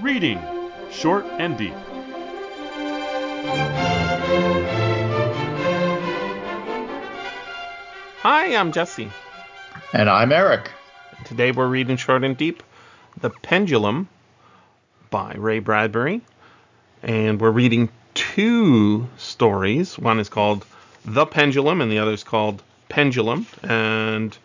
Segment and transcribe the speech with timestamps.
[0.00, 0.40] Reading
[0.90, 1.74] Short and Deep.
[8.22, 9.10] Hi, I'm Jesse.
[9.92, 10.70] And I'm Eric.
[11.24, 12.62] Today we're reading Short and Deep
[13.20, 14.08] The Pendulum
[15.10, 16.20] by Ray Bradbury.
[17.02, 19.98] And we're reading two stories.
[19.98, 20.64] One is called
[21.04, 23.46] The Pendulum, and the other is called Pendulum.
[23.62, 24.36] And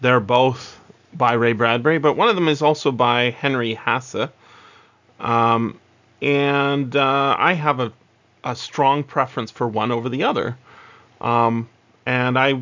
[0.00, 0.80] they're both
[1.14, 4.28] by Ray Bradbury, but one of them is also by Henry Hasse.
[5.22, 5.78] Um,
[6.20, 7.92] and uh, I have a,
[8.44, 10.58] a strong preference for one over the other.
[11.20, 11.68] Um,
[12.04, 12.52] and I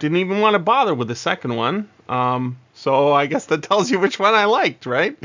[0.00, 1.88] didn't even want to bother with the second one.
[2.08, 5.16] Um, so I guess that tells you which one I liked, right?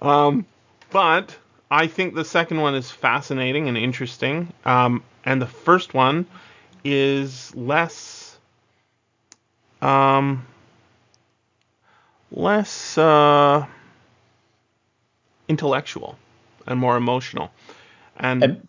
[0.00, 0.44] Um,
[0.90, 1.36] but
[1.70, 4.52] I think the second one is fascinating and interesting.
[4.64, 6.26] Um, and the first one
[6.84, 8.38] is less.
[9.80, 10.46] Um,
[12.30, 13.66] less uh,
[15.48, 16.18] intellectual
[16.66, 17.50] and more emotional.
[18.16, 18.68] And, and,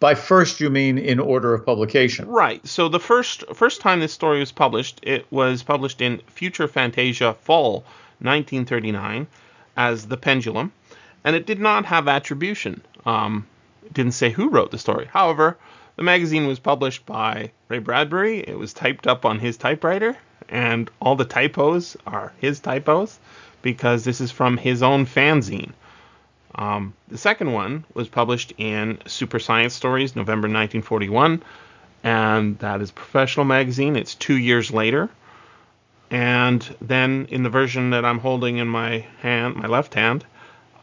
[0.00, 2.26] by first you mean in order of publication.
[2.28, 2.66] Right.
[2.66, 7.34] So the first first time this story was published, it was published in Futuria Fantasia
[7.34, 7.84] Fall
[8.20, 9.26] 1939
[9.76, 10.72] as The Pendulum,
[11.24, 12.82] and it did not have attribution.
[13.04, 13.46] Um,
[13.84, 15.08] it didn't say who wrote the story.
[15.12, 15.58] However,
[15.96, 18.40] the magazine was published by Ray Bradbury.
[18.40, 20.16] It was typed up on his typewriter,
[20.48, 23.18] and all the typos are his typos
[23.60, 25.72] because this is from his own fanzine.
[26.54, 31.42] Um, the second one was published in Super Science Stories, November 1941,
[32.04, 33.96] and that is professional magazine.
[33.96, 35.08] It's two years later.
[36.10, 40.26] And then in the version that I'm holding in my hand, my left hand,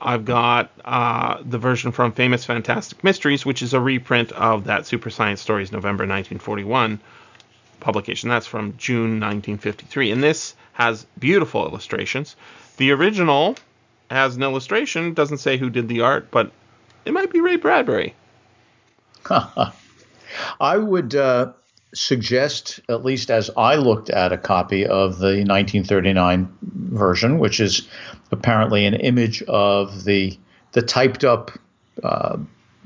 [0.02, 4.88] I've got uh, the version from Famous Fantastic Mysteries, which is a reprint of that
[4.88, 7.00] Super Science Stories November 1941
[7.80, 8.30] publication.
[8.30, 10.12] That's from June 1953.
[10.12, 12.36] And this has beautiful illustrations.
[12.78, 13.58] The original
[14.10, 16.52] has an illustration, doesn't say who did the art, but
[17.06, 18.16] it might be Ray Bradbury.
[20.60, 21.54] I would uh,
[21.94, 27.88] suggest, at least as I looked at a copy of the 1939 version, which is
[28.32, 30.38] apparently an image of the
[30.72, 31.52] the typed up
[32.04, 32.38] uh,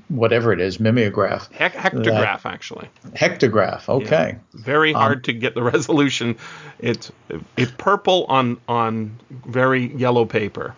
[0.07, 1.51] whatever it is, mimeograph.
[1.51, 2.89] Hect- hectograph, that, actually.
[3.13, 3.89] Hectograph.
[3.89, 4.37] Okay.
[4.37, 4.61] Yeah.
[4.61, 6.37] Very hard um, to get the resolution.
[6.79, 7.11] It's
[7.57, 10.75] it's purple on on very yellow paper.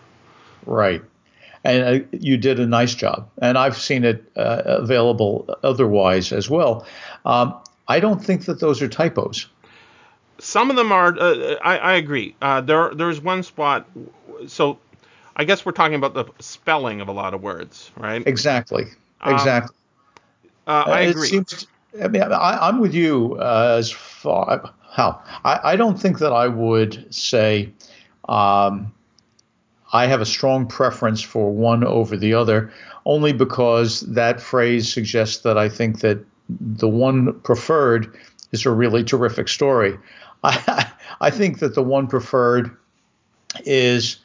[0.66, 1.02] Right.
[1.64, 6.48] And uh, you did a nice job, and I've seen it uh, available otherwise as
[6.48, 6.86] well.
[7.24, 7.54] Um,
[7.88, 9.46] I don't think that those are typos.
[10.38, 11.18] Some of them are.
[11.18, 12.36] Uh, I, I, agree.
[12.40, 13.88] Uh, there, there's one spot.
[14.46, 14.78] So,
[15.34, 18.22] I guess we're talking about the spelling of a lot of words, right?
[18.26, 18.86] Exactly.
[19.24, 19.74] Exactly.
[20.66, 21.28] Um, I agree.
[21.28, 21.66] Seems,
[22.02, 24.72] I mean, I, am with you uh, as far.
[24.90, 27.72] How I, I, don't think that I would say
[28.28, 28.92] um,
[29.92, 32.72] I have a strong preference for one over the other,
[33.04, 38.16] only because that phrase suggests that I think that the one preferred
[38.52, 39.98] is a really terrific story.
[40.44, 42.76] I, I think that the one preferred
[43.64, 44.18] is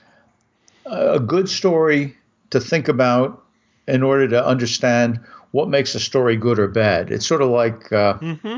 [0.85, 2.17] a good story
[2.49, 3.43] to think about
[3.87, 5.19] in order to understand
[5.51, 7.11] what makes a story good or bad.
[7.11, 8.57] It's sort of like uh, mm-hmm.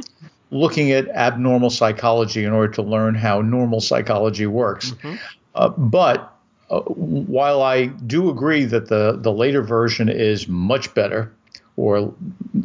[0.52, 4.92] looking at abnormal psychology in order to learn how normal psychology works.
[4.92, 5.16] Mm-hmm.
[5.56, 6.33] Uh, but
[6.74, 11.32] uh, while I do agree that the the later version is much better
[11.76, 12.14] or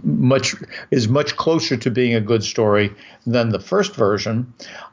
[0.03, 0.55] much
[0.91, 2.91] is much closer to being a good story
[3.27, 4.51] than the first version,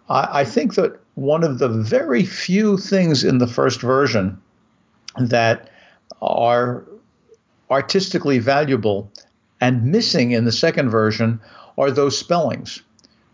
[0.10, 4.38] I, I think that one of the very few things in the first version
[5.18, 5.70] that
[6.22, 6.84] are
[7.72, 9.10] artistically valuable
[9.62, 11.40] and missing in the second version
[11.78, 12.82] are those spellings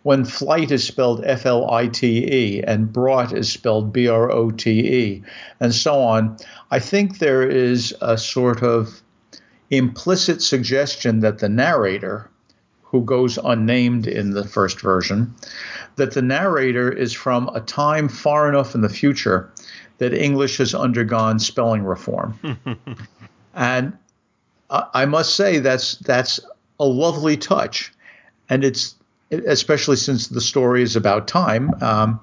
[0.03, 4.31] when flight is spelled F L I T E and brought is spelled B R
[4.31, 5.23] O T E,
[5.59, 6.38] and so on,
[6.72, 9.01] I think there is a sort of
[9.69, 12.29] implicit suggestion that the narrator,
[12.84, 15.34] who goes unnamed in the first version,
[15.95, 19.51] that the narrator is from a time far enough in the future
[20.00, 22.38] that English has undergone spelling reform.
[23.53, 23.97] and
[24.69, 26.39] I must say that's that's
[26.80, 27.94] a lovely touch,
[28.50, 28.95] and it's
[29.31, 31.74] especially since the story is about time.
[31.81, 32.19] Um,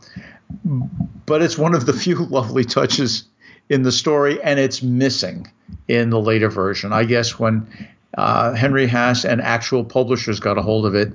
[1.27, 3.25] but it's one of the few lovely touches
[3.69, 5.51] in the story, and it's missing
[5.89, 6.93] in the later version.
[6.93, 7.67] I guess when
[8.17, 11.13] uh, Henry Hasse and actual publishers got a hold of it,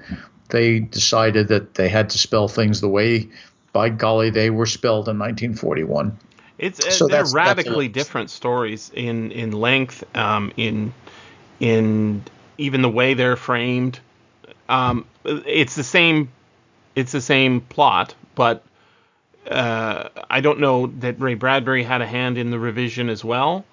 [0.49, 3.27] they decided that they had to spell things the way,
[3.71, 6.15] by golly, they were spelled in 1941.
[6.59, 10.93] It's uh, so they're radically different stories in in length, um, in
[11.59, 12.23] in
[12.57, 13.99] even the way they're framed.
[14.69, 16.29] Um, it's the same.
[16.95, 18.63] It's the same plot, but
[19.49, 23.65] uh, I don't know that Ray Bradbury had a hand in the revision as well.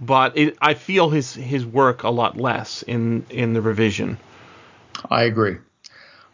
[0.00, 4.18] but it, I feel his his work a lot less in in the revision.
[5.10, 5.56] I agree.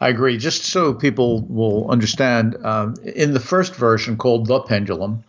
[0.01, 0.39] I agree.
[0.39, 5.25] Just so people will understand, um, in the first version called The Pendulum,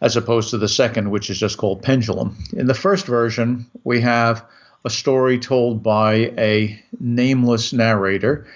[0.00, 4.00] as opposed to the second, which is just called Pendulum, in the first version, we
[4.00, 4.42] have
[4.84, 8.46] a story told by a nameless narrator,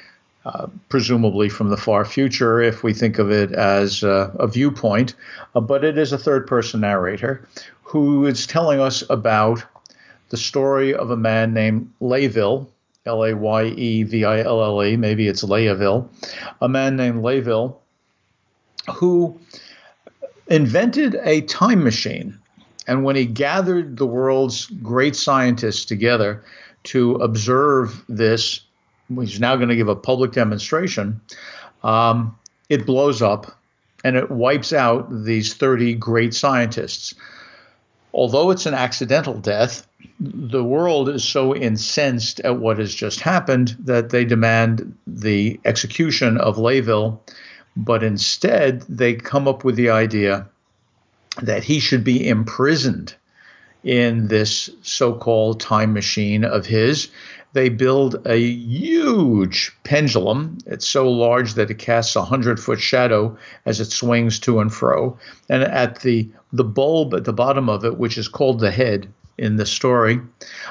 [0.45, 5.15] uh, presumably from the far future, if we think of it as uh, a viewpoint,
[5.55, 7.47] uh, but it is a third person narrator
[7.83, 9.65] who is telling us about
[10.31, 12.67] the story of a man named Layeville.
[13.07, 16.09] L A Y E V I L L E, maybe it's Layeville,
[16.63, 17.77] a man named Layeville
[18.95, 19.39] who
[20.49, 22.39] invented a time machine.
[22.87, 26.43] And when he gathered the world's great scientists together
[26.85, 28.61] to observe this,
[29.09, 31.21] he's now going to give a public demonstration.
[31.83, 32.39] Um,
[32.69, 33.59] it blows up
[34.05, 37.15] and it wipes out these 30 great scientists.
[38.13, 39.87] Although it's an accidental death,
[40.21, 46.37] the world is so incensed at what has just happened that they demand the execution
[46.39, 47.19] of Layeville,
[47.77, 50.47] but instead they come up with the idea
[51.43, 53.15] that he should be imprisoned
[53.83, 57.09] in this so called time machine of his.
[57.53, 60.59] They build a huge pendulum.
[60.67, 64.73] It's so large that it casts a hundred foot shadow as it swings to and
[64.73, 65.19] fro.
[65.49, 69.09] And at the the bulb at the bottom of it, which is called the head,
[69.39, 70.21] in the story.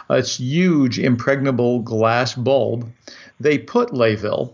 [0.10, 2.92] Uh, it's huge, impregnable glass bulb.
[3.40, 4.54] They put Layeville,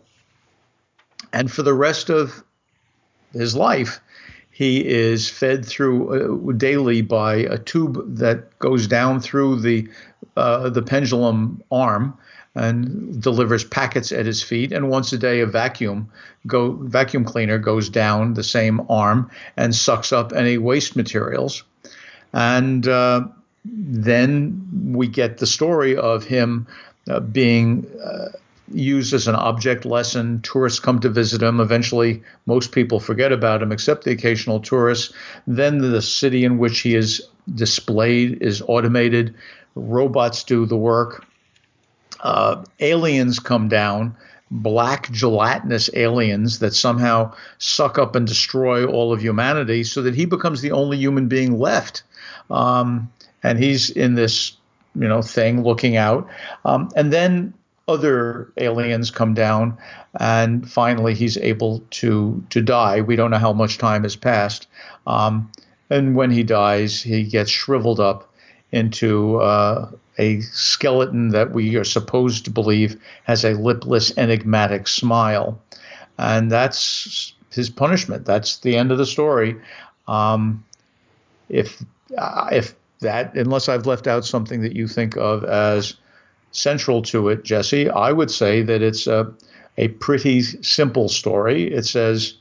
[1.31, 2.43] and for the rest of
[3.33, 3.99] his life,
[4.59, 9.87] he is fed through uh, daily by a tube that goes down through the
[10.35, 12.13] uh, the pendulum arm
[12.55, 14.73] and delivers packets at his feet.
[14.73, 16.11] And once a day, a vacuum
[16.45, 21.63] go vacuum cleaner goes down the same arm and sucks up any waste materials.
[22.33, 23.29] And uh,
[23.63, 26.67] then we get the story of him
[27.09, 28.37] uh, being uh,
[28.73, 30.41] used as an object lesson.
[30.41, 31.59] Tourists come to visit him.
[31.59, 35.13] Eventually, most people forget about him, except the occasional tourist.
[35.47, 37.21] Then the city in which he is
[37.53, 39.35] displayed is automated.
[39.75, 41.25] Robots do the work.
[42.21, 44.15] Uh, aliens come down,
[44.51, 50.25] black gelatinous aliens that somehow suck up and destroy all of humanity, so that he
[50.25, 52.03] becomes the only human being left.
[52.49, 53.09] Um,
[53.43, 54.57] and he's in this
[54.95, 56.27] you know thing looking out
[56.65, 57.53] um, and then
[57.89, 59.77] other aliens come down
[60.19, 63.01] and finally he's able to to die.
[63.01, 64.67] We don't know how much time has passed.
[65.07, 65.51] Um,
[65.89, 68.31] and when he dies he gets shriveled up
[68.71, 69.89] into uh,
[70.19, 75.59] a skeleton that we are supposed to believe has a lipless enigmatic smile.
[76.17, 78.25] And that's his punishment.
[78.25, 79.55] That's the end of the story.
[80.07, 80.63] Um,
[81.47, 81.83] if
[82.17, 85.95] uh, if that, unless I've left out something that you think of as
[86.51, 89.31] central to it, Jesse, I would say that it's a,
[89.77, 91.71] a pretty simple story.
[91.71, 92.35] It says,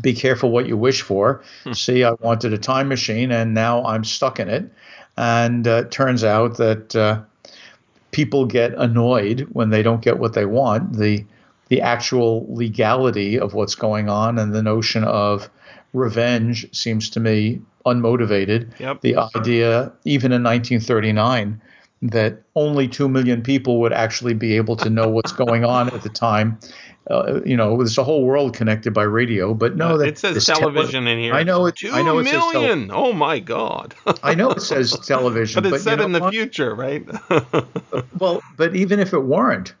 [0.00, 1.42] be careful what you wish for.
[1.64, 1.72] Hmm.
[1.72, 4.70] See, I wanted a time machine and now I'm stuck in it.
[5.16, 7.22] And uh, it turns out that uh,
[8.12, 10.94] people get annoyed when they don't get what they want.
[10.94, 11.24] The
[11.68, 15.50] the actual legality of what's going on and the notion of
[15.92, 18.78] revenge seems to me unmotivated.
[18.80, 19.02] Yep.
[19.02, 21.60] The idea, even in 1939,
[22.02, 26.02] that only 2 million people would actually be able to know what's going on at
[26.02, 26.58] the time.
[27.10, 30.18] Uh, you know, there's a whole world connected by radio, but no, uh, that it
[30.18, 31.34] says television tele- in here.
[31.34, 31.76] I know it.
[31.76, 32.90] Two I know it million.
[32.92, 33.94] oh my god.
[34.22, 37.06] I know it says television, but it's but said know in the future, right?
[38.18, 39.74] well, but even if it weren't,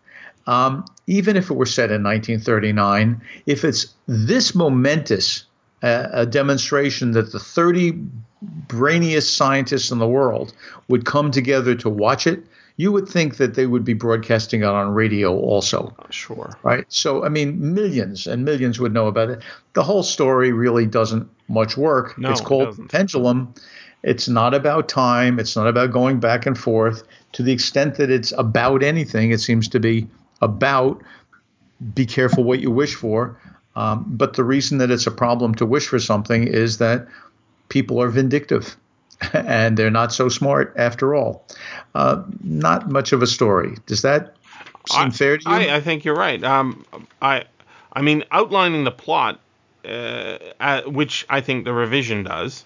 [0.46, 5.44] um, even if it were set in 1939, if it's this momentous
[5.82, 8.00] a, a demonstration that the 30
[8.68, 10.52] brainiest scientists in the world
[10.88, 12.44] would come together to watch it,
[12.76, 15.92] you would think that they would be broadcasting it on radio also.
[16.10, 16.56] Sure.
[16.62, 16.84] Right.
[16.88, 19.42] So, I mean, millions and millions would know about it.
[19.72, 22.16] The whole story really doesn't much work.
[22.18, 22.90] No, it's called doesn't.
[22.90, 23.52] Pendulum.
[24.04, 25.40] It's not about time.
[25.40, 27.02] It's not about going back and forth.
[27.32, 30.06] To the extent that it's about anything, it seems to be
[30.40, 31.02] about
[31.94, 33.40] be careful what you wish for.
[33.74, 37.06] Um, but the reason that it's a problem to wish for something is that
[37.68, 38.76] people are vindictive
[39.32, 41.44] and they're not so smart after all.
[41.94, 43.76] Uh, not much of a story.
[43.86, 44.36] Does that
[44.88, 45.54] seem I, fair to you?
[45.54, 46.42] I, I think you're right.
[46.42, 46.84] Um,
[47.20, 47.44] I,
[47.92, 49.40] I mean, outlining the plot,
[49.84, 52.64] uh, uh, which I think the revision does,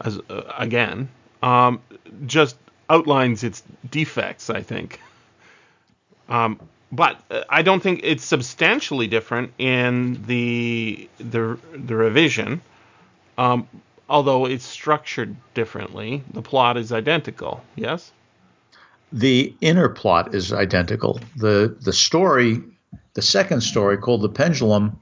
[0.00, 1.08] as uh, again,
[1.42, 1.80] um,
[2.26, 2.56] just
[2.90, 4.50] outlines its defects.
[4.50, 5.00] I think.
[6.28, 6.58] Um,
[6.90, 12.60] but uh, I don't think it's substantially different in the the the revision.
[13.36, 13.68] Um,
[14.08, 17.62] although it's structured differently, the plot is identical.
[17.76, 18.12] Yes.
[19.12, 21.20] The inner plot is identical.
[21.36, 22.62] the The story,
[23.14, 24.98] the second story called the Pendulum,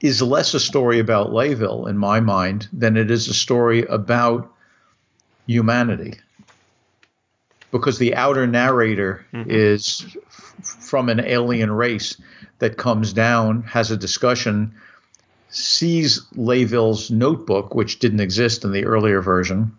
[0.00, 4.50] is less a story about Layeville in my mind than it is a story about
[5.46, 6.14] humanity.
[7.70, 9.50] Because the outer narrator mm-hmm.
[9.50, 12.16] is f- from an alien race
[12.58, 14.74] that comes down, has a discussion,
[15.50, 19.76] sees Layeville's notebook, which didn't exist in the earlier version,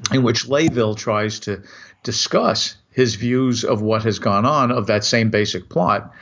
[0.00, 0.16] mm-hmm.
[0.16, 1.62] in which Layeville tries to
[2.02, 6.12] discuss his views of what has gone on of that same basic plot.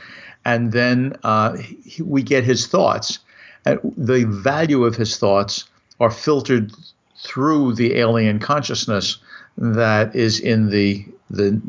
[0.45, 3.19] And then uh, he, we get his thoughts
[3.65, 5.65] And the value of his thoughts
[5.99, 6.71] are filtered
[7.17, 9.17] through the alien consciousness
[9.57, 11.61] that is in the the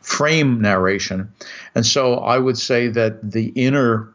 [0.00, 1.32] frame narration.
[1.74, 4.08] And so I would say that the inner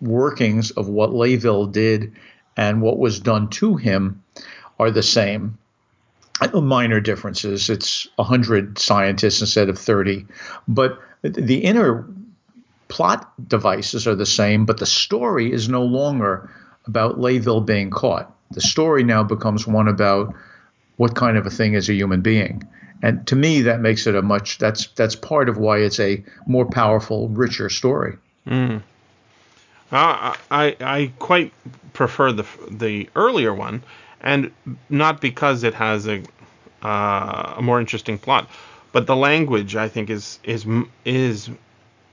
[0.00, 2.12] workings of what Layeville did
[2.56, 4.22] and what was done to him
[4.78, 5.58] are the same.
[6.54, 7.68] Minor differences.
[7.68, 10.24] It's 100 scientists instead of 30.
[10.68, 12.06] But the inner
[12.88, 16.50] plot devices are the same, but the story is no longer
[16.86, 18.32] about Layeville being caught.
[18.52, 20.34] The story now becomes one about
[20.96, 22.66] what kind of a thing is a human being.
[23.02, 26.24] And to me, that makes it a much that's that's part of why it's a
[26.46, 28.16] more powerful, richer story.
[28.46, 28.82] Mm.
[29.90, 31.52] Uh, I I quite
[31.92, 33.82] prefer the the earlier one,
[34.20, 34.50] and
[34.88, 36.22] not because it has a
[36.82, 38.48] uh, a more interesting plot,
[38.92, 40.66] but the language I think is is
[41.04, 41.50] is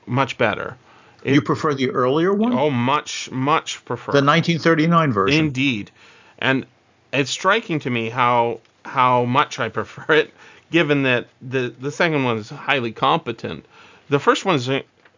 [0.06, 0.78] much better.
[1.24, 2.54] It, you prefer the earlier one?
[2.54, 5.46] Oh, much, much prefer the 1939 version.
[5.46, 5.92] Indeed,
[6.40, 6.66] and
[7.12, 10.34] it's striking to me how how much I prefer it,
[10.72, 13.66] given that the the second one is highly competent.
[14.10, 14.70] The first one is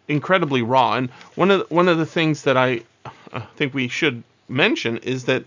[0.07, 2.81] incredibly raw, and one of the, one of the things that I
[3.31, 5.43] uh, think we should mention is that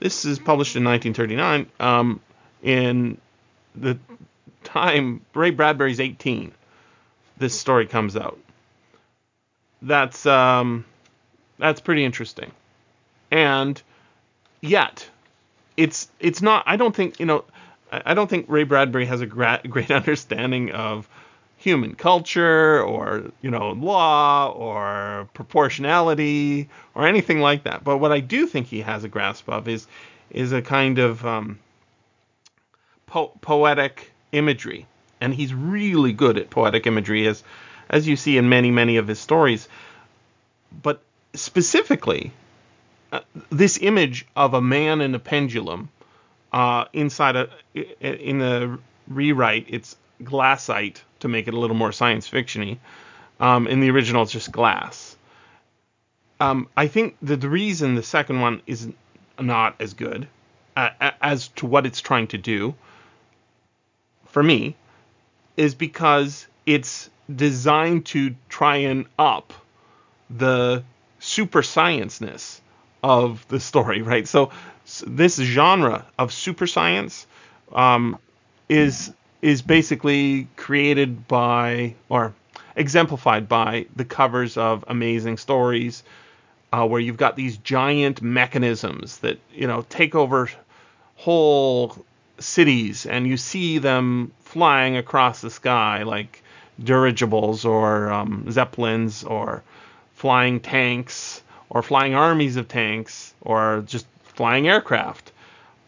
[0.00, 1.66] this is published in 1939.
[1.80, 2.20] Um,
[2.62, 3.18] in
[3.74, 3.98] the
[4.62, 6.52] time Ray Bradbury's 18,
[7.36, 8.38] this story comes out
[9.84, 10.84] that's um,
[11.58, 12.50] that's pretty interesting.
[13.30, 13.80] And
[14.60, 15.08] yet,
[15.76, 16.64] it's it's not.
[16.66, 17.44] I don't think you know.
[17.92, 21.08] I don't think Ray Bradbury has a gra- great understanding of
[21.64, 27.82] human culture or you know law or proportionality or anything like that.
[27.82, 29.86] But what I do think he has a grasp of is
[30.30, 31.58] is a kind of um,
[33.06, 34.86] po- poetic imagery,
[35.22, 37.42] and he's really good at poetic imagery as
[37.88, 39.66] as you see in many, many of his stories.
[40.82, 41.02] But
[41.32, 42.32] specifically,
[43.10, 45.88] uh, this image of a man in a pendulum
[46.52, 47.48] uh, inside a
[48.00, 48.78] in the
[49.08, 52.78] rewrite, it's glassite to make it a little more science fictiony.
[53.40, 55.16] Um, in the original, it's just glass.
[56.38, 58.88] Um, I think that the reason the second one is
[59.40, 60.28] not as good
[60.76, 60.90] uh,
[61.20, 62.74] as to what it's trying to do,
[64.26, 64.76] for me,
[65.56, 69.52] is because it's designed to try and up
[70.28, 70.84] the
[71.20, 72.60] super science-ness
[73.02, 74.28] of the story, right?
[74.28, 74.50] So,
[74.84, 77.26] so this genre of super science
[77.72, 78.18] um,
[78.68, 79.12] is
[79.44, 82.32] is basically created by or
[82.76, 86.02] exemplified by the covers of amazing stories
[86.72, 90.48] uh, where you've got these giant mechanisms that you know take over
[91.16, 91.94] whole
[92.38, 96.42] cities and you see them flying across the sky like
[96.82, 99.62] dirigibles or um, zeppelins or
[100.14, 105.32] flying tanks or flying armies of tanks or just flying aircraft.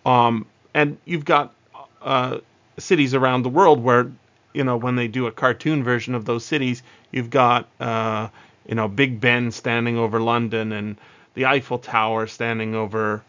[0.04, 0.44] Um,
[0.75, 1.54] and you've got
[2.02, 2.40] uh,
[2.78, 4.11] cities around the world where,
[4.52, 8.28] you know, when they do a cartoon version of those cities, you've got, uh,
[8.66, 10.97] you know, Big Ben standing over London and
[11.35, 13.23] the Eiffel Tower standing over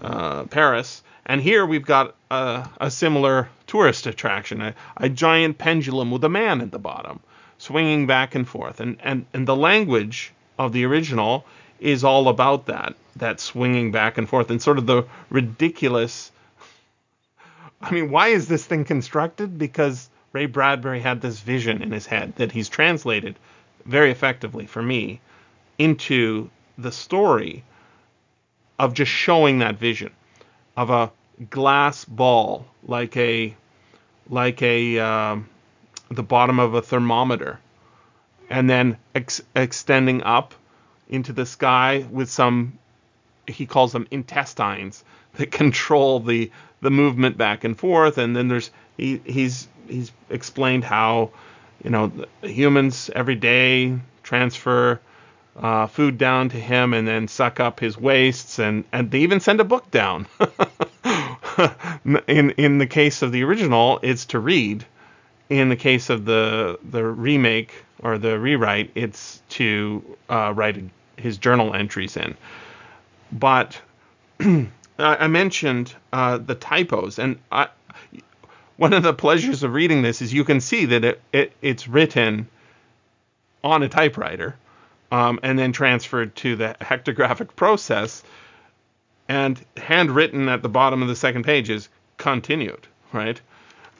[0.00, 1.02] uh, Paris.
[1.26, 6.28] And here we've got a, a similar tourist attraction, a, a, giant pendulum with a
[6.28, 7.20] man at the bottom,
[7.58, 8.80] swinging back and forth.
[8.80, 11.44] And, and, and the language of the original
[11.80, 16.30] is all about that, that swinging back and forth, and sort of the ridiculous.
[17.84, 19.58] I mean, why is this thing constructed?
[19.58, 23.36] Because Ray Bradbury had this vision in his head that he's translated
[23.84, 25.20] very effectively for me
[25.78, 27.62] into the story
[28.78, 30.10] of just showing that vision
[30.76, 31.12] of a
[31.50, 33.54] glass ball like a
[34.30, 35.48] like a um,
[36.10, 37.60] the bottom of a thermometer
[38.48, 40.54] and then ex- extending up
[41.08, 42.78] into the sky with some
[43.46, 48.70] he calls them intestines that control the the movement back and forth and then there's
[48.96, 51.30] he, he's he's explained how
[51.82, 55.00] you know humans every day transfer
[55.56, 59.40] uh, food down to him and then suck up his wastes and and they even
[59.40, 60.26] send a book down
[62.26, 64.84] in in the case of the original, it's to read.
[65.50, 67.72] In the case of the the remake
[68.02, 70.82] or the rewrite, it's to uh, write
[71.16, 72.36] his journal entries in.
[73.34, 73.80] But
[74.98, 77.68] I mentioned uh, the typos, and I,
[78.76, 81.88] one of the pleasures of reading this is you can see that it, it it's
[81.88, 82.48] written
[83.64, 84.56] on a typewriter
[85.10, 88.22] um, and then transferred to the hectographic process
[89.28, 91.88] and handwritten at the bottom of the second page is
[92.18, 93.40] continued, right?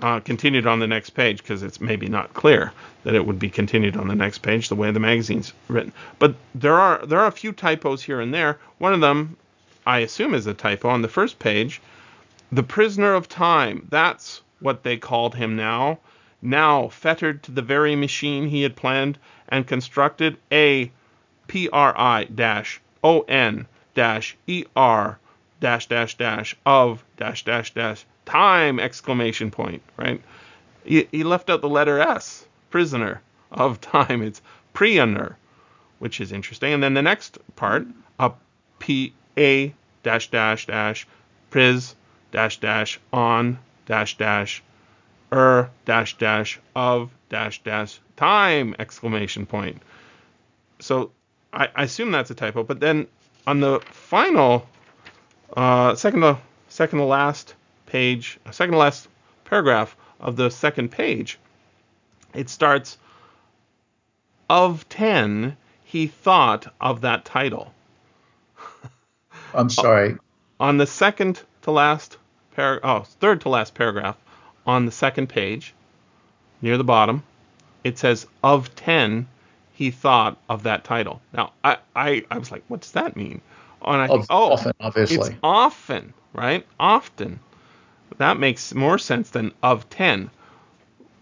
[0.04, 3.48] Uh, continued on the next page because it's maybe not clear that it would be
[3.48, 5.90] continued on the next page the way the magazine's written.
[6.18, 8.58] But there are there are a few typos here and there.
[8.76, 9.38] One of them,
[9.86, 11.80] I assume, is a typo on the first page.
[12.52, 13.86] The prisoner of time.
[13.88, 16.00] That's what they called him now.
[16.42, 19.16] Now fettered to the very machine he had planned
[19.48, 20.36] and constructed.
[20.52, 20.92] A
[21.46, 25.18] P R I dash O N dash E R
[25.60, 30.20] dash dash dash of dash dash dash time exclamation point right?
[30.84, 34.22] He, he left out the letter s prisoner of time.
[34.22, 35.36] It's prisoner
[35.98, 36.72] which is interesting.
[36.72, 37.86] And then the next part
[38.18, 38.32] a
[38.78, 41.06] p a dash dash dash
[41.50, 41.94] pris
[42.32, 44.62] dash dash on dash dash
[45.32, 49.80] er dash dash of dash dash time exclamation point.
[50.80, 51.10] So
[51.52, 53.06] I, I assume that's a typo but then
[53.46, 54.68] on the final
[55.56, 56.38] uh, second to
[56.68, 57.54] second to last
[57.86, 59.08] page, uh, second to last
[59.44, 61.38] paragraph of the second page,
[62.34, 62.98] it starts
[64.48, 67.72] of 10 he thought of that title.
[69.54, 70.16] I'm sorry.
[70.58, 72.16] on the second to last
[72.56, 74.16] par- oh, third to last paragraph
[74.66, 75.74] on the second page
[76.62, 77.22] near the bottom,
[77.84, 79.28] it says of 10
[79.74, 81.20] he thought of that title.
[81.32, 83.40] Now, I, I, I was like, what does that mean?
[83.84, 85.16] And I think, oh, often, obviously.
[85.16, 86.66] It's often, right?
[86.80, 87.40] Often.
[88.18, 90.30] That makes more sense than of 10.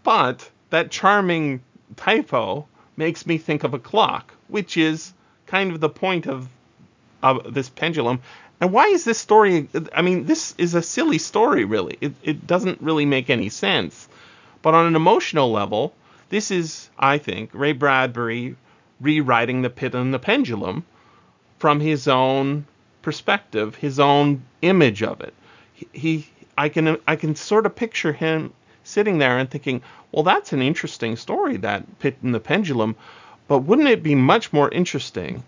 [0.02, 1.62] But that charming
[1.96, 5.12] typo makes me think of a clock, which is
[5.47, 6.49] kind of the point of,
[7.23, 8.21] of this pendulum.
[8.60, 9.69] And why is this story?
[9.95, 11.99] I mean, this is a silly story, really.
[12.00, 14.08] It, it doesn't really make any sense.
[14.60, 15.95] But on an emotional level,
[16.28, 18.56] this is, I think, Ray Bradbury
[19.00, 20.84] rewriting The Pit and the Pendulum
[21.58, 22.67] from his own
[23.02, 25.34] perspective, his own image of it.
[25.93, 28.52] He, I can I can sort of picture him
[28.84, 32.97] sitting there and thinking, well, that's an interesting story, that Pit and the Pendulum,
[33.49, 35.43] but wouldn't it be much more interesting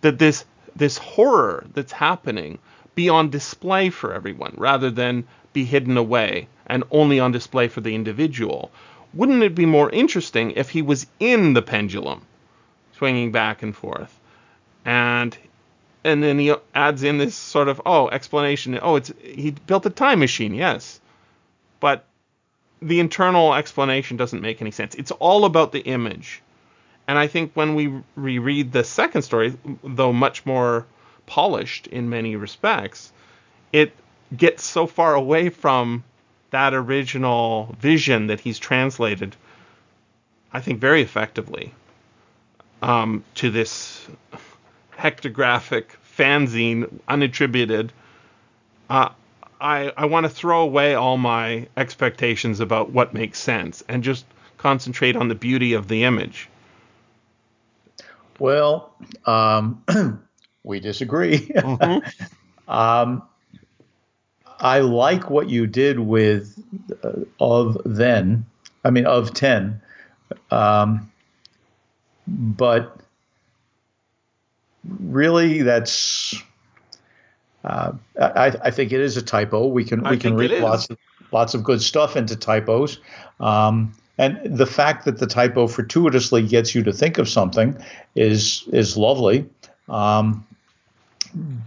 [0.00, 2.58] that this this horror that's happening
[2.94, 7.80] be on display for everyone rather than be hidden away and only on display for
[7.80, 8.70] the individual?
[9.16, 12.20] wouldn't it be more interesting if he was in the pendulum,
[12.96, 14.20] swinging back and forth?
[14.84, 15.36] And
[16.06, 18.78] and then he adds in this sort of oh explanation.
[18.80, 21.00] Oh, it's he built a time machine, yes,
[21.80, 22.04] but
[22.80, 24.94] the internal explanation doesn't make any sense.
[24.94, 26.42] It's all about the image.
[27.08, 30.86] And I think when we reread the second story, though much more
[31.26, 33.12] polished in many respects,
[33.72, 33.92] it
[34.36, 36.04] gets so far away from
[36.50, 39.36] that original vision that he's translated,
[40.52, 41.72] I think, very effectively
[42.82, 44.06] um, to this
[44.98, 45.84] hectographic
[46.16, 47.90] fanzine, unattributed.
[48.88, 49.10] Uh,
[49.60, 54.24] I, I want to throw away all my expectations about what makes sense and just
[54.58, 56.48] concentrate on the beauty of the image.
[58.38, 59.82] Well, um,
[60.64, 61.38] we disagree.
[61.38, 62.68] Mm-hmm.
[62.68, 63.22] um,
[64.58, 66.62] I like what you did with
[67.02, 68.46] uh, of then.
[68.84, 69.80] I mean, of ten.
[70.50, 71.10] Um,
[72.26, 73.00] but
[75.00, 76.34] really, that's.
[77.64, 79.66] Uh, I, I, think it is a typo.
[79.66, 80.98] We can I we can read lots of
[81.32, 83.00] lots of good stuff into typos.
[83.40, 87.76] Um, and the fact that the typo fortuitously gets you to think of something
[88.14, 89.48] is is lovely.
[89.88, 90.46] Um,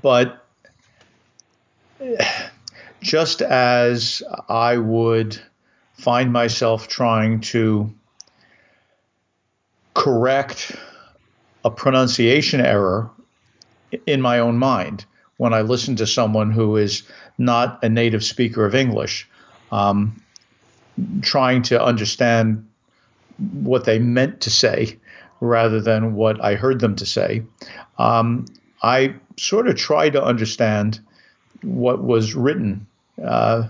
[0.01, 0.45] but
[3.01, 5.39] just as I would
[5.93, 7.93] find myself trying to
[9.93, 10.75] correct
[11.63, 13.09] a pronunciation error
[14.05, 15.05] in my own mind
[15.37, 17.03] when I listen to someone who is
[17.37, 19.27] not a native speaker of English,
[19.71, 20.21] um,
[21.21, 22.67] trying to understand
[23.53, 24.97] what they meant to say
[25.39, 27.43] rather than what I heard them to say.
[27.97, 28.45] Um,
[28.83, 30.99] I sort of try to understand
[31.61, 32.87] what was written
[33.23, 33.69] uh,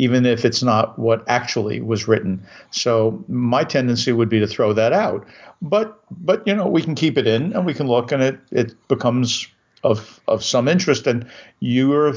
[0.00, 2.42] even if it's not what actually was written.
[2.70, 5.26] So my tendency would be to throw that out.
[5.60, 8.38] But but you know we can keep it in and we can look and it
[8.50, 9.46] it becomes
[9.82, 11.26] of of some interest, and
[11.60, 12.14] your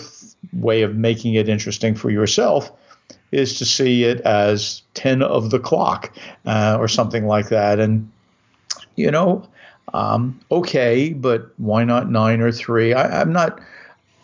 [0.54, 2.72] way of making it interesting for yourself
[3.32, 6.12] is to see it as ten of the clock
[6.46, 8.10] uh, or something like that, and
[8.96, 9.48] you know,
[9.93, 12.93] um, okay, but why not nine or three?
[12.93, 13.60] I, I'm not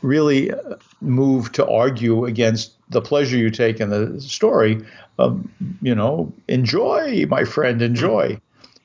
[0.01, 0.51] really
[1.01, 4.83] moved to argue against the pleasure you take in the story.
[5.17, 8.39] Um, you know, enjoy, my friend, enjoy.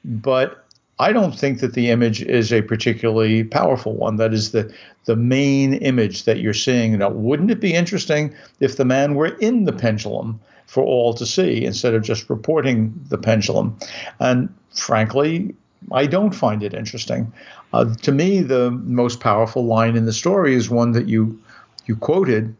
[0.04, 0.64] But
[0.98, 4.16] I don't think that the image is a particularly powerful one.
[4.16, 4.72] That is the
[5.06, 6.96] the main image that you're seeing.
[6.98, 11.26] Now, wouldn't it be interesting if the man were in the pendulum for all to
[11.26, 13.76] see instead of just reporting the pendulum?
[14.18, 15.54] And frankly,
[15.92, 17.32] I don't find it interesting.
[17.72, 21.40] Uh, to me, the most powerful line in the story is one that you
[21.86, 22.54] you quoted.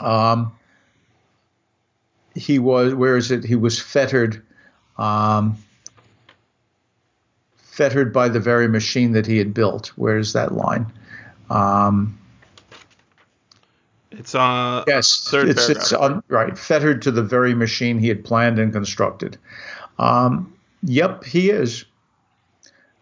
[0.00, 0.52] Um,
[2.34, 3.44] he was where is it?
[3.44, 4.42] He was fettered,
[4.96, 5.56] um,
[7.56, 9.88] fettered by the very machine that he had built.
[9.96, 10.86] Where is that line?
[11.50, 12.18] Um,
[14.10, 18.58] it's uh yes, it's, it's on, right fettered to the very machine he had planned
[18.58, 19.36] and constructed.
[19.98, 21.84] Um, yep, he is,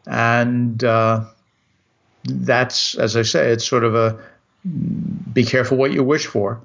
[0.07, 1.25] and uh,
[2.25, 4.19] that's as I say, it's sort of a
[5.33, 6.61] be careful what you wish for.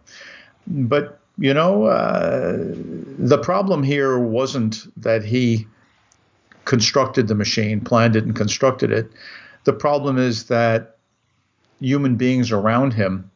[0.67, 2.57] But you know, uh,
[3.17, 5.67] the problem here wasn't that he
[6.65, 9.11] constructed the machine, planned it, and constructed it.
[9.63, 10.97] The problem is that
[11.79, 13.29] human beings around him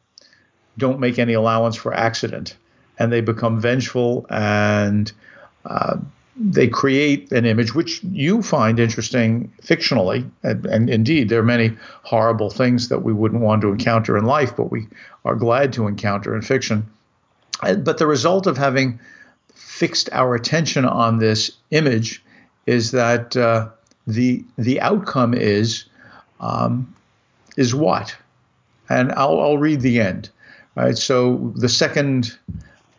[0.78, 2.56] don't make any allowance for accident,
[2.98, 5.10] and they become vengeful and
[5.64, 5.96] uh,
[6.38, 11.76] they create an image which you find interesting fictionally, and, and, indeed there are many
[12.02, 14.86] horrible things that we wouldn't want to encounter in life, but we
[15.24, 16.86] are glad to encounter in fiction.
[17.62, 19.00] Uh, but the result of having
[19.54, 22.22] fixed our attention on this image
[22.66, 23.68] is that uh,
[24.06, 25.86] the the outcome is
[26.40, 26.94] um,
[27.56, 28.14] is what,
[28.90, 30.28] and I'll, I'll read the end.
[30.74, 30.98] Right.
[30.98, 32.36] So the second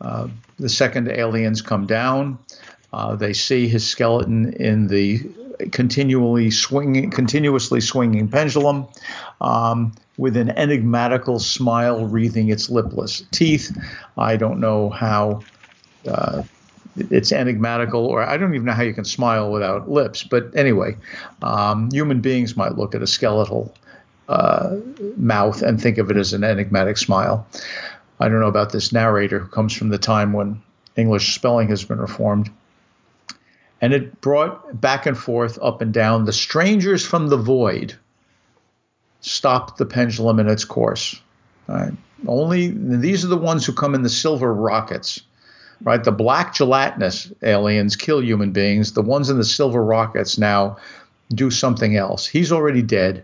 [0.01, 2.39] uh, the second aliens come down.
[2.97, 5.21] Uh, they see his skeleton in the
[5.71, 8.87] continually swinging, continuously swinging pendulum,
[9.39, 13.77] um, with an enigmatical smile wreathing its lipless teeth.
[14.17, 15.43] I don't know how
[16.07, 16.41] uh,
[16.97, 20.23] it's enigmatical, or I don't even know how you can smile without lips.
[20.23, 20.97] But anyway,
[21.43, 23.75] um, human beings might look at a skeletal
[24.27, 24.75] uh,
[25.17, 27.47] mouth and think of it as an enigmatic smile.
[28.19, 30.59] I don't know about this narrator who comes from the time when
[30.95, 32.49] English spelling has been reformed
[33.81, 36.25] and it brought back and forth, up and down.
[36.25, 37.95] The strangers from the void
[39.21, 41.19] stopped the pendulum in its course.
[41.67, 41.93] Right?
[42.27, 45.21] Only these are the ones who come in the silver rockets.
[45.83, 48.93] Right, the black gelatinous aliens kill human beings.
[48.93, 50.77] The ones in the silver rockets now
[51.29, 52.25] do something else.
[52.25, 53.23] He's already dead.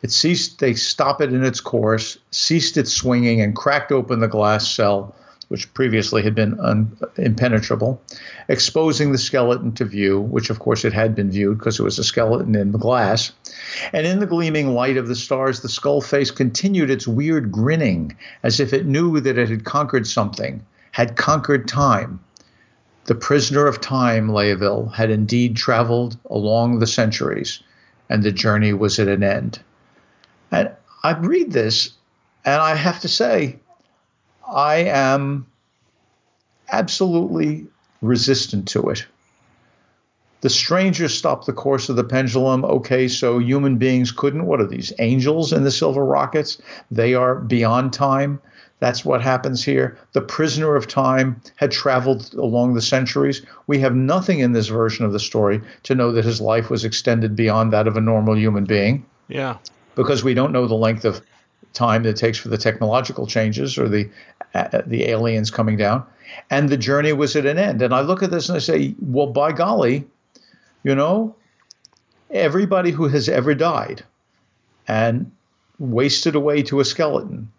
[0.00, 0.60] It ceased.
[0.60, 5.16] They stop it in its course, ceased its swinging, and cracked open the glass cell
[5.48, 8.00] which previously had been un- impenetrable,
[8.48, 11.98] exposing the skeleton to view, which of course it had been viewed because it was
[11.98, 13.32] a skeleton in the glass.
[13.92, 18.16] And in the gleaming light of the stars, the skull face continued its weird grinning,
[18.42, 22.20] as if it knew that it had conquered something, had conquered time.
[23.06, 27.62] The prisoner of time, Layeville, had indeed traveled along the centuries,
[28.08, 29.60] and the journey was at an end.
[30.50, 30.70] And
[31.02, 31.90] I read this,
[32.44, 33.58] and I have to say,
[34.54, 35.46] I am
[36.70, 37.66] absolutely
[38.00, 39.04] resistant to it.
[40.42, 42.64] The stranger stopped the course of the pendulum.
[42.64, 44.46] Okay, so human beings couldn't.
[44.46, 46.58] What are these angels in the silver rockets?
[46.90, 48.40] They are beyond time.
[48.78, 49.96] That's what happens here.
[50.12, 53.40] The prisoner of time had traveled along the centuries.
[53.66, 56.84] We have nothing in this version of the story to know that his life was
[56.84, 59.06] extended beyond that of a normal human being.
[59.28, 59.56] Yeah.
[59.94, 61.22] Because we don't know the length of
[61.74, 64.08] time that it takes for the technological changes or the
[64.54, 66.04] uh, the aliens coming down,
[66.50, 67.82] and the journey was at an end.
[67.82, 70.06] And I look at this and I say, well, by golly,
[70.84, 71.34] you know,
[72.30, 74.04] everybody who has ever died
[74.86, 75.30] and
[75.78, 77.50] wasted away to a skeleton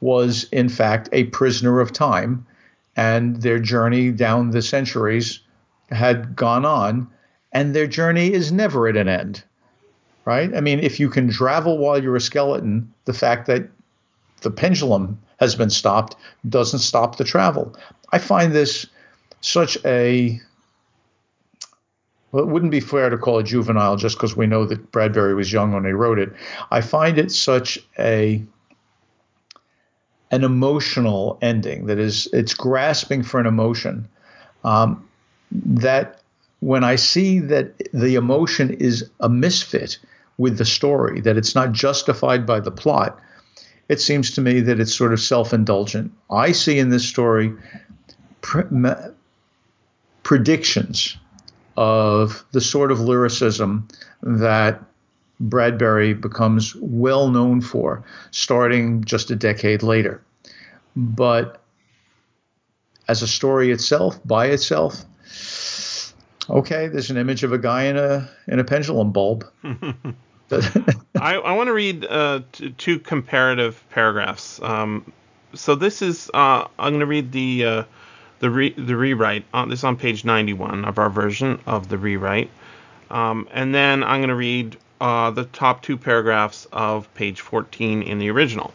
[0.00, 2.46] was in fact a prisoner of time,
[2.96, 5.40] and their journey down the centuries
[5.90, 7.08] had gone on,
[7.52, 9.42] and their journey is never at an end
[10.28, 10.54] right?
[10.54, 13.66] I mean, if you can travel while you're a skeleton, the fact that
[14.42, 17.74] the pendulum has been stopped doesn't stop the travel.
[18.12, 18.86] I find this
[19.40, 20.38] such a
[22.30, 25.34] well, it wouldn't be fair to call it juvenile just because we know that Bradbury
[25.34, 26.30] was young when he wrote it.
[26.70, 28.44] I find it such a
[30.30, 34.06] an emotional ending that is it's grasping for an emotion
[34.62, 35.08] um,
[35.50, 36.20] that
[36.60, 39.96] when I see that the emotion is a misfit
[40.38, 43.20] with the story, that it's not justified by the plot.
[43.88, 46.12] It seems to me that it's sort of self indulgent.
[46.30, 47.52] I see in this story
[48.40, 48.64] pre-
[50.22, 51.16] predictions
[51.76, 53.88] of the sort of lyricism
[54.22, 54.82] that
[55.40, 60.22] Bradbury becomes well known for, starting just a decade later.
[60.96, 61.62] But
[63.06, 65.04] as a story itself, by itself,
[66.50, 69.46] okay, there's an image of a guy in a in a pendulum bulb.
[71.20, 74.60] I, I want to read uh, t- two comparative paragraphs.
[74.62, 75.12] Um,
[75.54, 77.84] so this is uh, I'm going to read the uh,
[78.40, 79.44] the re- the rewrite.
[79.52, 82.50] On, this is on page 91 of our version of the rewrite,
[83.10, 88.02] um, and then I'm going to read uh, the top two paragraphs of page 14
[88.02, 88.72] in the original.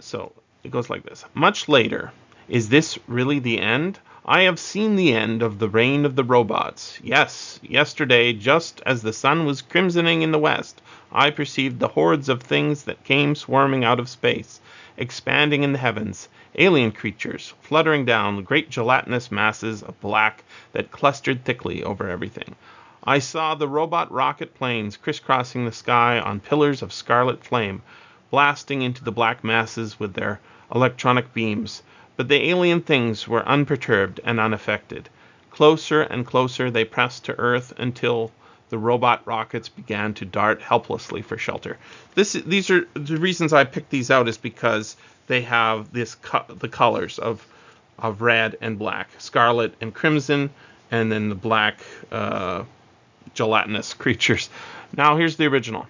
[0.00, 0.32] So
[0.64, 1.24] it goes like this.
[1.34, 2.12] Much later,
[2.48, 3.98] is this really the end?
[4.30, 7.00] I have seen the end of the reign of the robots.
[7.02, 12.28] Yes, yesterday, just as the sun was crimsoning in the west, I perceived the hordes
[12.28, 14.60] of things that came swarming out of space,
[14.98, 21.46] expanding in the heavens, alien creatures, fluttering down, great gelatinous masses of black that clustered
[21.46, 22.54] thickly over everything.
[23.02, 27.80] I saw the robot rocket planes crisscrossing the sky on pillars of scarlet flame,
[28.30, 30.38] blasting into the black masses with their
[30.70, 31.82] electronic beams
[32.18, 35.08] but the alien things were unperturbed and unaffected.
[35.52, 38.32] Closer and closer they pressed to Earth until
[38.70, 41.78] the robot rockets began to dart helplessly for shelter.
[42.16, 44.96] This, these are the reasons I picked these out is because
[45.28, 46.16] they have this
[46.48, 47.46] the colors of
[48.00, 50.50] of red and black, scarlet and crimson,
[50.90, 51.78] and then the black
[52.10, 52.64] uh,
[53.32, 54.50] gelatinous creatures.
[54.96, 55.86] Now here's the original.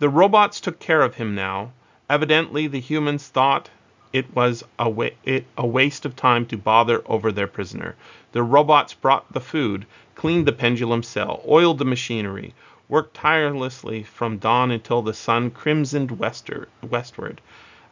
[0.00, 1.72] The robots took care of him now.
[2.10, 3.70] Evidently, the humans thought
[4.16, 7.94] it was a, wa- it, a waste of time to bother over their prisoner.
[8.32, 12.54] The robots brought the food, cleaned the pendulum cell, oiled the machinery,
[12.88, 17.42] worked tirelessly from dawn until the sun crimsoned wester- westward.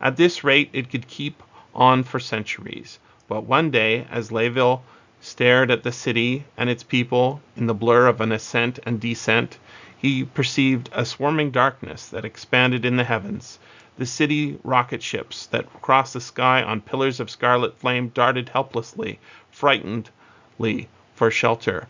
[0.01, 1.43] At this rate, it could keep
[1.75, 2.99] on for centuries.
[3.29, 4.81] But one day, as Layeville
[5.21, 9.59] stared at the city and its people in the blur of an ascent and descent,
[9.99, 13.59] he perceived a swarming darkness that expanded in the heavens.
[13.97, 19.21] The city rocket ships that crossed the sky on pillars of scarlet flame darted helplessly,
[19.53, 21.87] frightenedly, for shelter.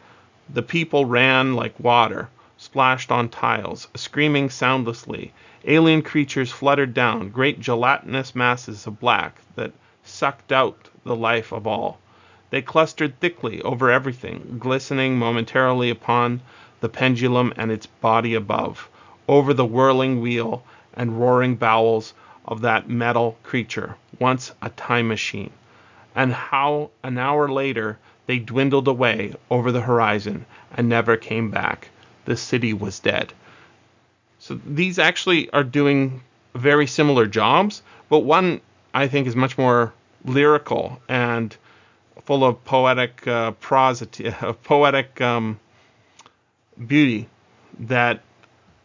[0.52, 5.32] The people ran like water, splashed on tiles, screaming soundlessly.
[5.64, 11.66] Alien creatures fluttered down, great gelatinous masses of black that sucked out the life of
[11.66, 11.98] all.
[12.50, 16.42] They clustered thickly over everything, glistening momentarily upon
[16.80, 18.90] the pendulum and its body above,
[19.26, 20.62] over the whirling wheel
[20.96, 25.50] and roaring bowels of that metal creature, once a time machine,
[26.14, 31.88] and how an hour later they dwindled away over the horizon and never came back.
[32.24, 33.32] The city was dead.
[34.38, 36.22] So these actually are doing
[36.54, 38.60] very similar jobs, but one
[38.92, 39.92] I think is much more
[40.24, 41.56] lyrical and
[42.24, 44.30] full of poetic uh, prosody,
[44.62, 45.58] poetic um,
[46.86, 47.28] beauty
[47.80, 48.22] that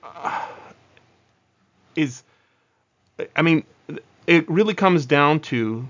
[0.03, 0.47] uh,
[1.99, 2.23] is,
[3.35, 3.63] I mean,
[4.25, 5.87] it really comes down to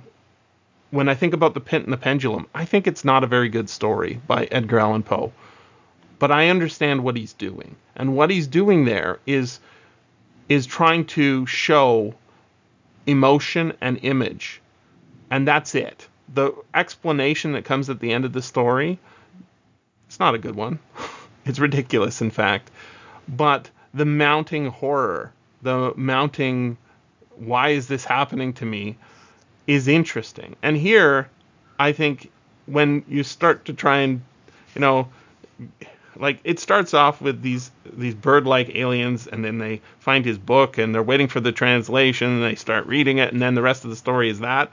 [0.92, 2.48] when I think about the Pit and the Pendulum.
[2.56, 5.32] I think it's not a very good story by Edgar Allan Poe,
[6.18, 9.60] but I understand what he's doing, and what he's doing there is
[10.48, 12.16] is trying to show
[13.06, 14.62] emotion and image,
[15.30, 16.08] and that's it.
[16.34, 18.98] The explanation that comes at the end of the story,
[20.08, 20.80] it's not a good one.
[21.46, 22.72] it's ridiculous, in fact,
[23.28, 26.78] but the mounting horror the mounting
[27.40, 28.98] why is this happening to me
[29.66, 30.56] is interesting.
[30.62, 31.30] And here,
[31.80, 32.32] I think
[32.66, 34.22] when you start to try and,
[34.76, 35.08] you know,
[36.16, 40.78] like it starts off with these these bird-like aliens, and then they find his book,
[40.78, 43.84] and they're waiting for the translation, and they start reading it, and then the rest
[43.86, 44.72] of the story is that.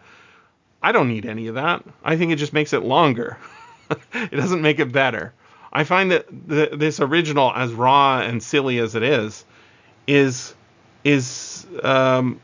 [0.83, 1.85] I don't need any of that.
[2.05, 3.39] I think it just makes it longer.
[4.13, 5.33] it doesn't make it better.
[5.73, 9.45] I find that the, this original, as raw and silly as it is,
[10.07, 10.55] is
[11.07, 12.41] is um,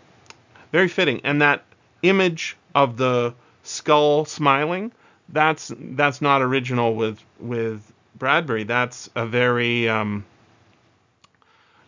[0.70, 1.20] very fitting.
[1.24, 1.64] And that
[2.02, 4.92] image of the skull smiling,
[5.28, 8.62] that's that's not original with with Bradbury.
[8.62, 10.24] That's a very um,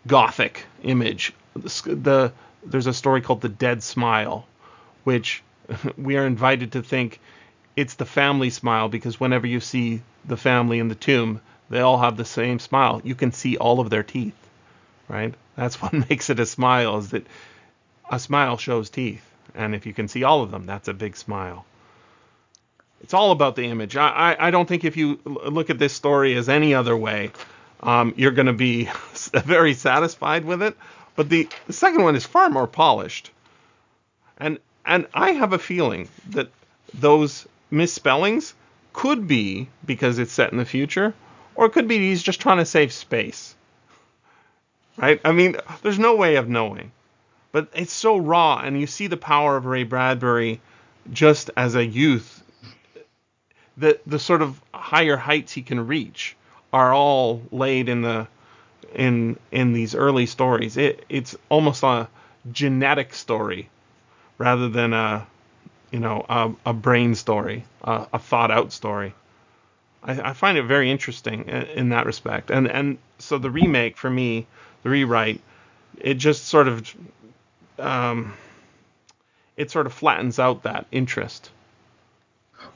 [0.08, 1.32] gothic image.
[1.54, 2.32] The, the
[2.66, 4.44] there's a story called The Dead Smile,
[5.04, 5.44] which
[5.96, 7.20] we are invited to think
[7.76, 11.98] it's the family smile because whenever you see the family in the tomb, they all
[11.98, 13.00] have the same smile.
[13.04, 14.43] You can see all of their teeth,
[15.08, 15.34] right?
[15.56, 17.26] That's what makes it a smile is that
[18.10, 19.28] a smile shows teeth.
[19.54, 21.64] And if you can see all of them, that's a big smile.
[23.02, 23.96] It's all about the image.
[23.96, 27.30] I, I, I don't think if you look at this story as any other way,
[27.80, 28.88] um, you're going to be
[29.44, 30.76] very satisfied with it.
[31.16, 33.30] But the, the second one is far more polished.
[34.38, 36.50] And and I have a feeling that
[36.92, 38.54] those misspellings
[38.92, 41.14] could be because it's set in the future,
[41.54, 43.54] or it could be he's just trying to save space.
[44.96, 45.20] Right?
[45.24, 46.92] I mean, there's no way of knowing.
[47.52, 50.60] But it's so raw, and you see the power of Ray Bradbury
[51.12, 52.42] just as a youth.
[53.76, 56.36] The the sort of higher heights he can reach
[56.72, 58.26] are all laid in the
[58.94, 60.76] in in these early stories.
[60.76, 62.08] It it's almost a
[62.50, 63.68] genetic story
[64.38, 65.26] rather than a
[65.90, 69.14] you know a, a brain story, a, a, thought out story.
[70.02, 72.50] I, I, find it very interesting in, in, that respect.
[72.50, 74.46] And and so the remake for me,
[74.84, 75.40] the rewrite,
[75.98, 76.94] it just sort of
[77.80, 78.32] um,
[79.56, 81.50] it sort of flattens out that interest.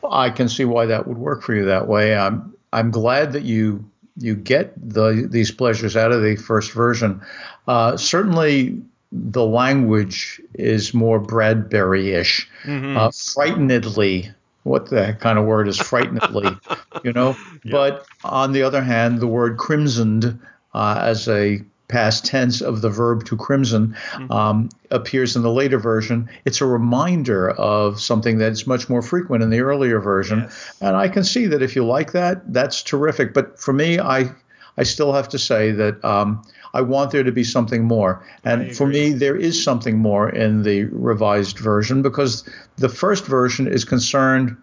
[0.03, 2.17] Well, I can see why that would work for you that way.
[2.17, 7.21] I'm I'm glad that you you get the these pleasures out of the first version.
[7.69, 12.97] Uh, certainly, the language is more Bradbury-ish, mm-hmm.
[12.97, 14.33] uh, frightenedly.
[14.65, 16.51] What the kind of word is frightenedly,
[17.05, 17.37] you know?
[17.65, 17.73] Yeah.
[17.73, 20.39] But on the other hand, the word crimsoned
[20.75, 24.31] uh, as a past tense of the verb to crimson mm-hmm.
[24.31, 26.29] um, appears in the later version.
[26.45, 30.41] It's a reminder of something that's much more frequent in the earlier version.
[30.41, 30.77] Yes.
[30.81, 33.33] And I can see that if you like that, that's terrific.
[33.35, 34.31] But for me, I
[34.77, 38.25] I still have to say that um, I want there to be something more.
[38.45, 43.67] And for me, there is something more in the revised version because the first version
[43.67, 44.57] is concerned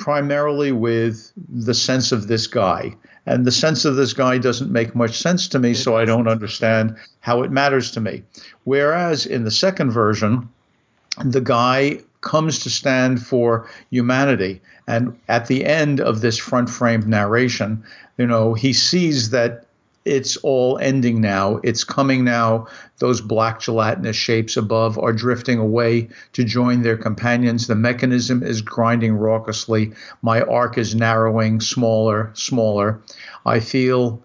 [0.00, 2.96] primarily with the sense of this guy.
[3.26, 6.26] And the sense of this guy doesn't make much sense to me, so I don't
[6.26, 8.24] understand how it matters to me.
[8.64, 10.48] Whereas in the second version,
[11.24, 14.60] the guy comes to stand for humanity.
[14.88, 17.84] And at the end of this front framed narration,
[18.18, 19.66] you know, he sees that
[20.04, 21.60] it's all ending now.
[21.62, 22.66] It's coming now.
[22.98, 27.66] Those black gelatinous shapes above are drifting away to join their companions.
[27.66, 29.92] The mechanism is grinding raucously.
[30.22, 33.00] My arc is narrowing, smaller, smaller.
[33.44, 34.22] I feel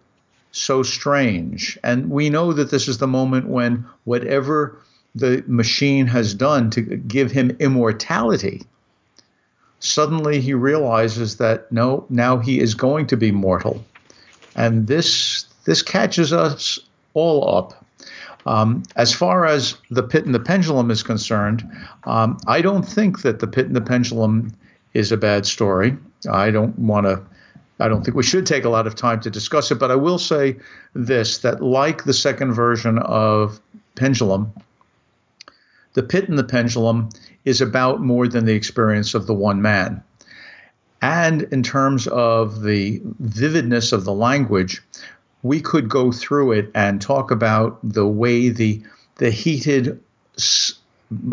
[0.51, 1.77] so strange.
[1.83, 4.79] And we know that this is the moment when whatever
[5.13, 8.63] the machine has done to give him immortality,
[9.79, 13.83] suddenly he realizes that no, now he is going to be mortal.
[14.55, 16.79] And this this catches us
[17.13, 17.85] all up.
[18.45, 21.67] Um, as far as the pit and the pendulum is concerned,
[22.03, 24.53] um, I don't think that the pit and the pendulum
[24.93, 25.97] is a bad story.
[26.31, 27.21] I don't want to.
[27.79, 29.95] I don't think we should take a lot of time to discuss it, but I
[29.95, 30.57] will say
[30.93, 33.59] this: that like the second version of
[33.95, 34.53] Pendulum,
[35.93, 37.09] the pit and the pendulum
[37.45, 40.03] is about more than the experience of the one man.
[41.01, 44.81] And in terms of the vividness of the language,
[45.45, 48.81] we could go through it and talk about the way the
[49.17, 50.01] the heated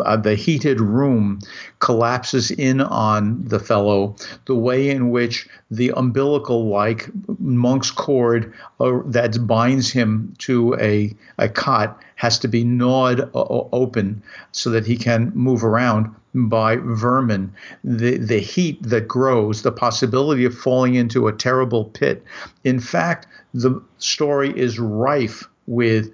[0.05, 1.39] uh, the heated room
[1.79, 7.09] collapses in on the fellow, the way in which the umbilical like
[7.39, 13.45] monk's cord uh, that binds him to a, a cot has to be gnawed uh,
[13.71, 19.71] open so that he can move around by vermin, the, the heat that grows, the
[19.71, 22.23] possibility of falling into a terrible pit.
[22.63, 26.11] In fact, the story is rife with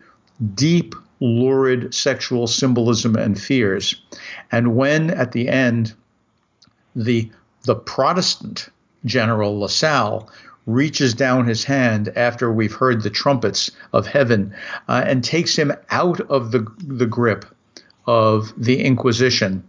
[0.56, 3.96] deep lurid sexual symbolism and fears.
[4.52, 5.94] And when at the end
[6.96, 7.30] the
[7.64, 8.70] the Protestant
[9.06, 10.30] General LaSalle
[10.66, 14.54] reaches down his hand after we've heard the trumpets of heaven
[14.88, 17.46] uh, and takes him out of the, the grip
[18.08, 19.64] of the Inquisition,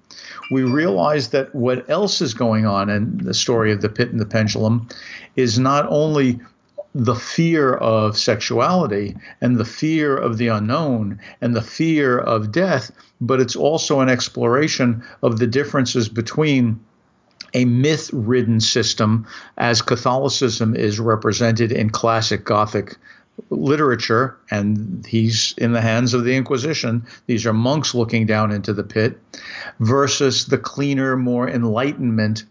[0.51, 4.21] we realize that what else is going on in the story of the pit and
[4.21, 4.89] the pendulum
[5.37, 6.39] is not only
[6.95, 12.91] the fear of sexuality and the fear of the unknown and the fear of death,
[13.21, 16.81] but it's also an exploration of the differences between
[17.55, 19.27] a myth ridden system
[19.59, 22.97] as Catholicism is represented in classic Gothic
[23.51, 27.05] literature, and he's in the hands of the Inquisition.
[27.27, 29.19] These are monks looking down into the pit,
[29.81, 32.45] versus the cleaner, more Enlightenment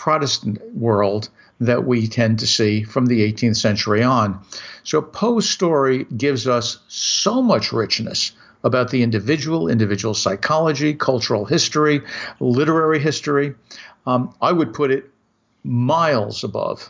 [0.00, 1.28] Protestant world
[1.60, 4.42] that we tend to see from the 18th century on.
[4.82, 8.32] So Poe's story gives us so much richness
[8.64, 12.00] about the individual, individual psychology, cultural history,
[12.40, 13.54] literary history.
[14.06, 15.04] Um, I would put it
[15.64, 16.88] miles above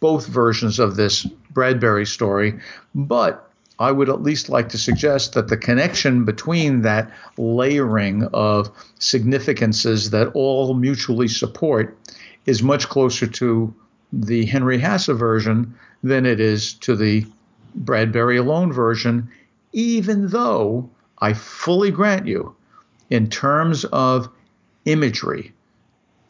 [0.00, 2.58] both versions of this Bradbury story,
[2.94, 3.45] but
[3.78, 10.10] I would at least like to suggest that the connection between that layering of significances
[10.10, 11.98] that all mutually support
[12.46, 13.74] is much closer to
[14.12, 17.26] the Henry Hasse version than it is to the
[17.74, 19.28] Bradbury alone version,
[19.72, 22.54] even though I fully grant you,
[23.10, 24.28] in terms of
[24.86, 25.52] imagery,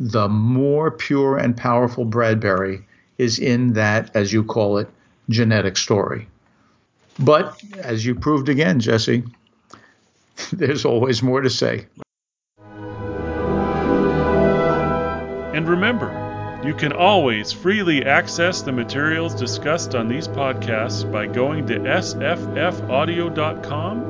[0.01, 2.85] the more pure and powerful Bradbury
[3.19, 4.89] is in that, as you call it,
[5.29, 6.29] genetic story.
[7.19, 9.25] But as you proved again, Jesse,
[10.53, 11.87] there's always more to say.
[15.55, 21.67] And remember, you can always freely access the materials discussed on these podcasts by going
[21.69, 22.93] to sffaudio.com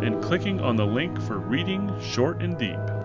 [0.02, 2.95] and clicking on the link for Reading Short and Deep.